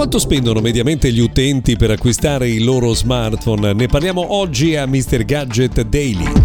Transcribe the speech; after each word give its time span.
Quanto 0.00 0.18
spendono 0.18 0.62
mediamente 0.62 1.12
gli 1.12 1.20
utenti 1.20 1.76
per 1.76 1.90
acquistare 1.90 2.48
il 2.48 2.64
loro 2.64 2.94
smartphone? 2.94 3.74
Ne 3.74 3.86
parliamo 3.86 4.32
oggi 4.32 4.74
a 4.74 4.86
Mr. 4.86 5.26
Gadget 5.26 5.82
Daily. 5.82 6.39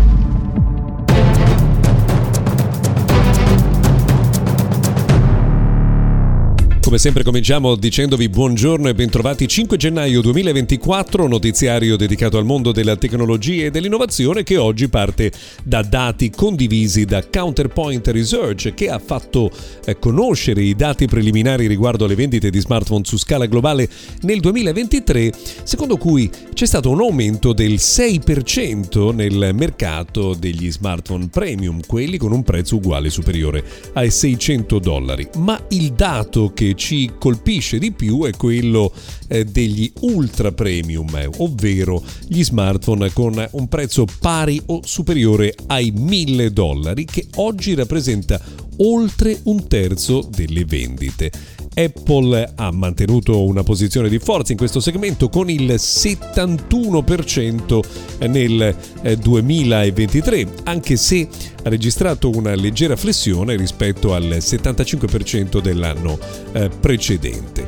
Come 6.85 6.99
sempre 6.99 7.23
cominciamo 7.23 7.75
dicendovi 7.75 8.29
buongiorno 8.29 8.87
e 8.87 8.93
bentrovati 8.93 9.47
5 9.47 9.75
gennaio 9.75 10.21
2024, 10.21 11.27
notiziario 11.27 11.95
dedicato 11.95 12.37
al 12.37 12.45
mondo 12.45 12.71
della 12.71 12.95
tecnologia 12.95 13.65
e 13.65 13.71
dell'innovazione 13.71 14.43
che 14.43 14.57
oggi 14.57 14.87
parte 14.87 15.31
da 15.63 15.81
dati 15.81 16.29
condivisi 16.29 17.05
da 17.05 17.27
Counterpoint 17.27 18.05
Research 18.09 18.75
che 18.75 18.91
ha 18.91 18.99
fatto 18.99 19.49
eh, 19.83 19.97
conoscere 19.97 20.61
i 20.61 20.75
dati 20.75 21.07
preliminari 21.07 21.65
riguardo 21.65 22.05
alle 22.05 22.13
vendite 22.13 22.51
di 22.51 22.59
smartphone 22.59 23.03
su 23.03 23.17
scala 23.17 23.47
globale 23.47 23.89
nel 24.21 24.39
2023, 24.39 25.31
secondo 25.63 25.97
cui 25.97 26.29
c'è 26.53 26.67
stato 26.67 26.91
un 26.91 26.99
aumento 26.99 27.51
del 27.51 27.73
6% 27.73 29.11
nel 29.11 29.55
mercato 29.55 30.35
degli 30.35 30.71
smartphone 30.71 31.29
premium, 31.29 31.79
quelli 31.87 32.17
con 32.17 32.31
un 32.31 32.43
prezzo 32.43 32.75
uguale 32.75 33.09
superiore 33.09 33.63
ai 33.93 34.11
600 34.11 34.77
dollari. 34.77 35.27
Ma 35.37 35.59
il 35.69 35.91
dato 35.91 36.51
che 36.53 36.73
ci 36.75 37.11
colpisce 37.17 37.79
di 37.79 37.91
più 37.91 38.23
è 38.25 38.31
quello 38.31 38.93
eh, 39.27 39.45
degli 39.45 39.91
ultra 40.01 40.51
premium, 40.51 41.15
eh, 41.15 41.29
ovvero 41.37 42.03
gli 42.27 42.43
smartphone 42.43 43.11
con 43.11 43.47
un 43.51 43.67
prezzo 43.67 44.05
pari 44.19 44.61
o 44.67 44.81
superiore 44.83 45.53
ai 45.67 45.91
1000 45.91 46.51
dollari, 46.51 47.05
che 47.05 47.27
oggi 47.35 47.73
rappresenta 47.73 48.39
oltre 48.77 49.39
un 49.43 49.67
terzo 49.67 50.27
delle 50.29 50.65
vendite. 50.65 51.31
Apple 51.77 52.53
ha 52.55 52.71
mantenuto 52.71 53.43
una 53.43 53.63
posizione 53.63 54.07
di 54.07 54.17
forza 54.17 54.53
in 54.53 54.57
questo 54.57 54.79
segmento 54.79 55.27
con 55.27 55.49
il 55.49 55.73
71% 55.73 58.29
nel 58.29 58.73
2023, 59.19 60.47
anche 60.63 60.95
se 60.95 61.27
ha 61.63 61.69
registrato 61.69 62.29
una 62.29 62.55
leggera 62.55 62.95
flessione 62.95 63.57
rispetto 63.57 64.13
al 64.13 64.37
75% 64.39 65.61
dell'anno 65.61 66.17
precedente. 66.79 67.67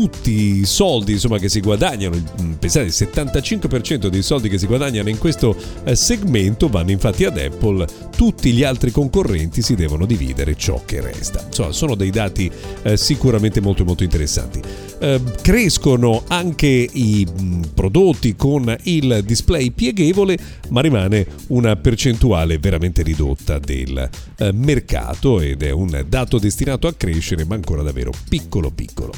Tutti 0.00 0.60
i 0.60 0.64
soldi 0.64 1.12
insomma, 1.12 1.36
che 1.36 1.50
si 1.50 1.60
guadagnano, 1.60 2.16
pensate 2.58 2.86
il 2.86 2.94
75% 2.96 4.06
dei 4.06 4.22
soldi 4.22 4.48
che 4.48 4.56
si 4.56 4.64
guadagnano 4.64 5.10
in 5.10 5.18
questo 5.18 5.54
eh, 5.84 5.94
segmento 5.94 6.68
vanno 6.68 6.90
infatti 6.90 7.26
ad 7.26 7.36
Apple, 7.36 7.86
tutti 8.16 8.50
gli 8.52 8.64
altri 8.64 8.92
concorrenti 8.92 9.60
si 9.60 9.74
devono 9.74 10.06
dividere 10.06 10.56
ciò 10.56 10.80
che 10.86 11.02
resta. 11.02 11.42
Insomma, 11.46 11.72
sono 11.72 11.94
dei 11.96 12.08
dati 12.08 12.50
eh, 12.80 12.96
sicuramente 12.96 13.60
molto 13.60 13.84
molto 13.84 14.02
interessanti. 14.02 14.62
Eh, 15.02 15.18
crescono 15.40 16.24
anche 16.28 16.66
i 16.66 17.26
prodotti 17.72 18.36
con 18.36 18.76
il 18.82 19.22
display 19.24 19.70
pieghevole, 19.70 20.38
ma 20.68 20.82
rimane 20.82 21.26
una 21.48 21.74
percentuale 21.76 22.58
veramente 22.58 23.02
ridotta 23.02 23.58
del 23.58 24.08
eh, 24.36 24.52
mercato 24.52 25.40
ed 25.40 25.62
è 25.62 25.70
un 25.70 26.04
dato 26.06 26.38
destinato 26.38 26.86
a 26.86 26.92
crescere, 26.92 27.46
ma 27.46 27.54
ancora 27.54 27.80
davvero 27.82 28.12
piccolo 28.28 28.70
piccolo. 28.70 29.12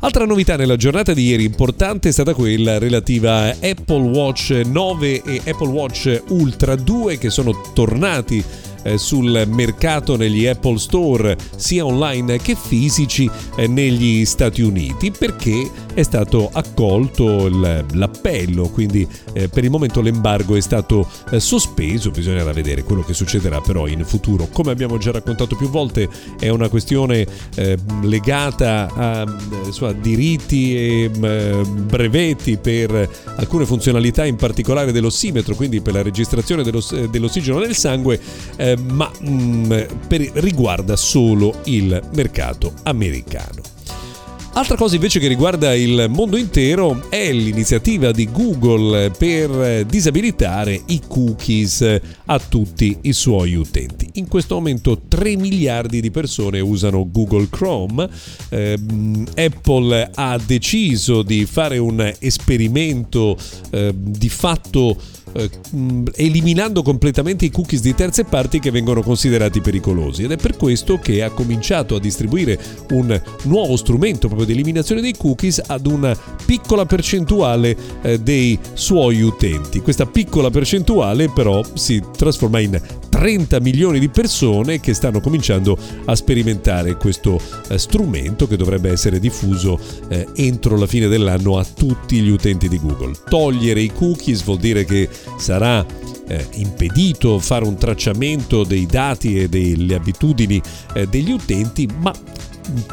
Altra 0.00 0.26
novità 0.26 0.56
nella 0.56 0.76
giornata 0.76 1.12
di 1.12 1.24
ieri 1.24 1.44
importante 1.44 2.10
è 2.10 2.12
stata 2.12 2.32
quella 2.32 2.78
relativa 2.78 3.44
a 3.44 3.56
Apple 3.60 4.08
Watch 4.08 4.50
9 4.50 5.22
e 5.22 5.40
Apple 5.44 5.68
Watch 5.68 6.22
Ultra 6.28 6.76
2 6.76 7.18
che 7.18 7.30
sono 7.30 7.72
tornati 7.72 8.44
sul 8.96 9.44
mercato 9.48 10.16
negli 10.16 10.46
Apple 10.46 10.78
Store 10.78 11.36
sia 11.56 11.84
online 11.84 12.38
che 12.38 12.54
fisici 12.54 13.28
eh, 13.56 13.66
negli 13.66 14.24
Stati 14.24 14.62
Uniti 14.62 15.10
perché 15.10 15.70
è 15.94 16.02
stato 16.02 16.50
accolto 16.52 17.48
l'appello, 17.48 18.68
quindi 18.68 19.08
eh, 19.32 19.48
per 19.48 19.64
il 19.64 19.70
momento 19.70 20.00
l'embargo 20.00 20.54
è 20.54 20.60
stato 20.60 21.08
sospeso, 21.38 22.10
bisognerà 22.10 22.52
vedere 22.52 22.82
quello 22.82 23.02
che 23.02 23.14
succederà 23.14 23.60
però 23.60 23.86
in 23.86 24.04
futuro. 24.04 24.48
Come 24.52 24.72
abbiamo 24.72 24.98
già 24.98 25.10
raccontato 25.10 25.56
più 25.56 25.70
volte 25.70 26.08
è 26.38 26.48
una 26.50 26.68
questione 26.68 27.26
legata 28.02 28.92
a 28.94 29.24
insomma, 29.64 29.92
diritti 29.92 30.76
e 30.76 31.10
brevetti 31.10 32.58
per 32.58 33.08
alcune 33.36 33.64
funzionalità 33.64 34.26
in 34.26 34.36
particolare 34.36 34.92
dell'ossimetro, 34.92 35.54
quindi 35.54 35.80
per 35.80 35.94
la 35.94 36.02
registrazione 36.02 36.62
dell'ossigeno 36.62 37.58
nel 37.58 37.74
sangue 37.74 38.20
ma 38.76 39.10
mm, 39.22 39.72
per, 40.06 40.30
riguarda 40.34 40.96
solo 40.96 41.60
il 41.64 42.00
mercato 42.14 42.72
americano. 42.84 43.74
Altra 44.56 44.76
cosa 44.76 44.94
invece 44.94 45.20
che 45.20 45.28
riguarda 45.28 45.74
il 45.74 46.06
mondo 46.08 46.38
intero 46.38 47.10
è 47.10 47.30
l'iniziativa 47.30 48.10
di 48.10 48.26
Google 48.32 49.10
per 49.10 49.84
disabilitare 49.84 50.80
i 50.86 51.02
cookies 51.06 52.00
a 52.24 52.38
tutti 52.38 52.96
i 53.02 53.12
suoi 53.12 53.54
utenti. 53.54 54.08
In 54.14 54.28
questo 54.28 54.54
momento 54.54 55.02
3 55.06 55.36
miliardi 55.36 56.00
di 56.00 56.10
persone 56.10 56.60
usano 56.60 57.06
Google 57.10 57.48
Chrome. 57.50 58.08
Eh, 58.48 58.78
Apple 59.34 60.10
ha 60.14 60.38
deciso 60.42 61.20
di 61.20 61.44
fare 61.44 61.76
un 61.76 62.14
esperimento 62.18 63.36
eh, 63.68 63.92
di 63.94 64.30
fatto 64.30 64.96
eh, 65.36 65.50
eliminando 66.14 66.82
completamente 66.82 67.44
i 67.44 67.50
cookies 67.50 67.80
di 67.80 67.94
terze 67.94 68.24
parti 68.24 68.58
che 68.58 68.70
vengono 68.70 69.02
considerati 69.02 69.60
pericolosi 69.60 70.24
ed 70.24 70.32
è 70.32 70.36
per 70.36 70.56
questo 70.56 70.98
che 70.98 71.22
ha 71.22 71.30
cominciato 71.30 71.96
a 71.96 72.00
distribuire 72.00 72.58
un 72.90 73.20
nuovo 73.42 73.76
strumento 73.76 74.26
proprio 74.26 74.46
di 74.46 74.52
eliminazione 74.52 75.00
dei 75.00 75.16
cookies 75.16 75.62
ad 75.66 75.86
una 75.86 76.16
piccola 76.44 76.86
percentuale 76.86 77.76
eh, 78.02 78.18
dei 78.20 78.58
suoi 78.72 79.22
utenti. 79.22 79.80
Questa 79.80 80.06
piccola 80.06 80.50
percentuale 80.50 81.28
però 81.28 81.62
si 81.74 82.02
trasforma 82.16 82.60
in 82.60 82.80
30 83.16 83.60
milioni 83.60 83.98
di 83.98 84.10
persone 84.10 84.78
che 84.78 84.92
stanno 84.92 85.20
cominciando 85.20 85.78
a 86.04 86.14
sperimentare 86.14 86.96
questo 86.96 87.40
eh, 87.68 87.78
strumento 87.78 88.46
che 88.46 88.58
dovrebbe 88.58 88.90
essere 88.90 89.18
diffuso 89.18 89.80
eh, 90.08 90.26
entro 90.34 90.76
la 90.76 90.86
fine 90.86 91.08
dell'anno 91.08 91.56
a 91.56 91.64
tutti 91.64 92.20
gli 92.20 92.28
utenti 92.28 92.68
di 92.68 92.78
Google. 92.78 93.14
Togliere 93.26 93.80
i 93.80 93.90
cookies 93.90 94.44
vuol 94.44 94.58
dire 94.58 94.84
che 94.84 95.08
sarà 95.38 95.84
eh, 96.28 96.46
impedito 96.56 97.38
fare 97.38 97.64
un 97.64 97.78
tracciamento 97.78 98.64
dei 98.64 98.84
dati 98.84 99.40
e 99.40 99.48
delle 99.48 99.94
abitudini 99.94 100.60
degli 101.08 101.30
utenti, 101.30 101.88
ma 101.98 102.12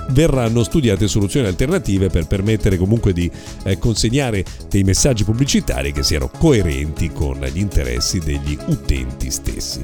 verranno 0.09 0.63
studiate 0.63 1.07
soluzioni 1.07 1.47
alternative 1.47 2.09
per 2.09 2.28
permettere 2.28 2.78
comunque 2.78 3.13
di 3.13 3.29
eh, 3.63 3.78
consegnare 3.78 4.44
dei 4.69 4.84
messaggi 4.84 5.23
pubblicitari 5.23 5.91
che 5.91 6.03
siano 6.03 6.29
coerenti 6.29 7.11
con 7.11 7.39
gli 7.39 7.59
interessi 7.59 8.19
degli 8.19 8.57
utenti 8.66 9.31
stessi. 9.31 9.81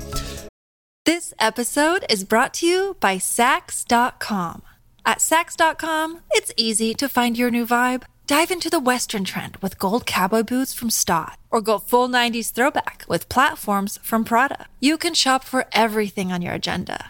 This 1.03 1.33
episode 1.39 2.05
is 2.09 2.23
brought 2.23 2.53
to 2.59 2.66
you 2.66 2.95
by 3.00 3.17
Sax.com. 3.17 4.61
At 5.05 5.22
Sax.com, 5.22 6.21
it's 6.31 6.51
easy 6.56 6.94
to 6.94 7.07
find 7.07 7.35
your 7.38 7.50
new 7.50 7.66
vibe. 7.66 8.03
Dive 8.27 8.51
into 8.51 8.69
the 8.69 8.80
Western 8.80 9.24
trend 9.24 9.57
with 9.59 9.80
gold 9.80 10.06
cowboy 10.06 10.44
boots 10.44 10.71
from 10.71 10.92
Stott, 10.92 11.39
or 11.50 11.62
go 11.62 11.80
full 11.80 12.07
90s 12.07 12.51
throwback 12.51 13.06
with 13.09 13.27
platforms 13.27 13.97
from 14.03 14.24
Prada. 14.24 14.68
You 14.80 15.00
can 15.00 15.15
shop 15.15 15.44
for 15.44 15.65
everything 15.71 16.31
on 16.31 16.44
your 16.44 16.53
agenda, 16.53 17.09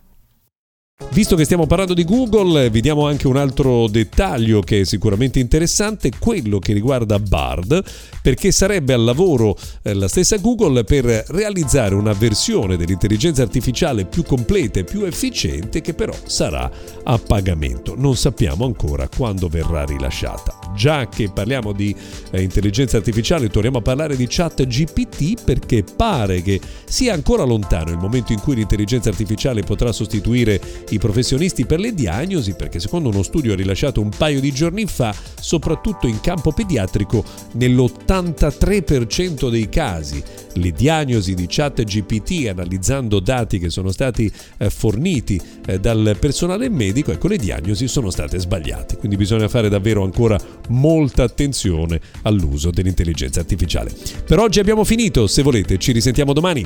Visto 1.13 1.35
che 1.35 1.43
stiamo 1.43 1.67
parlando 1.67 1.93
di 1.93 2.05
Google, 2.05 2.69
vi 2.69 2.79
diamo 2.79 3.05
anche 3.05 3.27
un 3.27 3.35
altro 3.35 3.87
dettaglio 3.87 4.61
che 4.61 4.81
è 4.81 4.85
sicuramente 4.85 5.39
interessante, 5.39 6.11
quello 6.17 6.57
che 6.59 6.71
riguarda 6.71 7.19
Bard, 7.19 7.83
perché 8.21 8.51
sarebbe 8.51 8.93
al 8.93 9.03
lavoro 9.03 9.57
eh, 9.81 9.93
la 9.93 10.07
stessa 10.07 10.37
Google 10.37 10.85
per 10.85 11.03
realizzare 11.27 11.95
una 11.95 12.13
versione 12.13 12.77
dell'intelligenza 12.77 13.41
artificiale 13.41 14.05
più 14.05 14.23
completa 14.23 14.79
e 14.79 14.83
più 14.85 15.03
efficiente 15.03 15.81
che 15.81 15.93
però 15.93 16.13
sarà 16.23 16.71
a 17.03 17.17
pagamento. 17.17 17.93
Non 17.97 18.15
sappiamo 18.15 18.63
ancora 18.63 19.09
quando 19.09 19.49
verrà 19.49 19.83
rilasciata. 19.83 20.60
Già 20.75 21.07
che 21.07 21.29
parliamo 21.29 21.73
di 21.73 21.95
eh, 22.31 22.41
intelligenza 22.41 22.97
artificiale, 22.97 23.49
torniamo 23.49 23.79
a 23.79 23.81
parlare 23.81 24.15
di 24.15 24.25
chat 24.27 24.65
GPT 24.65 25.43
perché 25.43 25.83
pare 25.83 26.41
che 26.41 26.59
sia 26.85 27.13
ancora 27.13 27.43
lontano 27.43 27.91
il 27.91 27.97
momento 27.97 28.31
in 28.31 28.39
cui 28.39 28.55
l'intelligenza 28.55 29.09
artificiale 29.09 29.61
potrà 29.63 29.91
sostituire 29.91 30.59
i 30.89 30.97
professionisti 30.97 31.65
per 31.65 31.79
le 31.79 31.93
diagnosi, 31.93 32.53
perché 32.53 32.79
secondo 32.79 33.09
uno 33.09 33.23
studio 33.23 33.55
rilasciato 33.55 34.01
un 34.01 34.09
paio 34.09 34.39
di 34.39 34.51
giorni 34.51 34.85
fa, 34.85 35.13
soprattutto 35.39 36.07
in 36.07 36.19
campo 36.21 36.51
pediatrico, 36.51 37.23
nell'83% 37.53 39.49
dei 39.49 39.69
casi 39.69 40.23
le 40.55 40.71
diagnosi 40.71 41.33
di 41.33 41.45
chat 41.47 41.83
GPT 41.83 42.47
analizzando 42.47 43.19
dati 43.19 43.59
che 43.59 43.69
sono 43.69 43.91
stati 43.91 44.31
eh, 44.57 44.69
forniti 44.69 45.39
eh, 45.65 45.79
dal 45.79 46.17
personale 46.19 46.69
medico, 46.69 47.11
ecco 47.11 47.27
le 47.27 47.37
diagnosi 47.37 47.87
sono 47.87 48.09
state 48.09 48.39
sbagliate, 48.39 48.97
quindi 48.97 49.17
bisogna 49.17 49.47
fare 49.47 49.69
davvero 49.69 50.03
ancora 50.03 50.39
molta 50.71 51.23
attenzione 51.23 51.99
all'uso 52.23 52.71
dell'intelligenza 52.71 53.39
artificiale. 53.39 53.91
Per 54.25 54.39
oggi 54.39 54.59
abbiamo 54.59 54.83
finito, 54.83 55.27
se 55.27 55.43
volete 55.43 55.77
ci 55.77 55.91
risentiamo 55.91 56.33
domani. 56.33 56.63